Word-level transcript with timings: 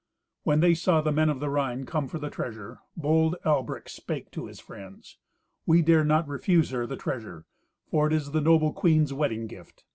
When 0.41 0.61
they 0.61 0.73
saw 0.73 0.99
the 1.01 1.11
men 1.11 1.29
of 1.29 1.39
the 1.39 1.49
Rhine 1.51 1.85
come 1.85 2.07
for 2.07 2.17
the 2.17 2.31
treasure, 2.31 2.79
bold 2.97 3.35
Albric 3.45 3.87
spake 3.87 4.31
to 4.31 4.47
his 4.47 4.59
friends, 4.59 5.19
"We 5.67 5.83
dare 5.83 6.03
not 6.03 6.27
refuse 6.27 6.71
her 6.71 6.87
the 6.87 6.97
treasure, 6.97 7.45
for 7.85 8.07
it 8.07 8.13
is 8.13 8.31
the 8.31 8.41
noble 8.41 8.73
queen's 8.73 9.13
wedding 9.13 9.45
gift. 9.45 9.83